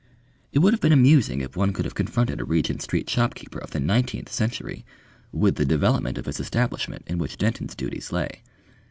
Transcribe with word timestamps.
It 0.51 0.57
would 0.57 0.73
have 0.73 0.81
been 0.81 0.91
amusing 0.91 1.41
if 1.41 1.55
one 1.55 1.73
could 1.73 1.85
have 1.85 1.93
confronted 1.93 2.41
a 2.41 2.43
Regent 2.43 2.81
Street 2.81 3.07
shopkeeper 3.07 3.59
of 3.59 3.69
the 3.69 3.79
nineteenth 3.79 4.29
century 4.31 4.83
with 5.31 5.57
the 5.57 5.63
development 5.63 6.17
of 6.17 6.25
his 6.25 6.39
establishment 6.39 7.03
in 7.05 7.19
which 7.19 7.37
Denton's 7.37 7.75
duties 7.75 8.11
lay. 8.11 8.41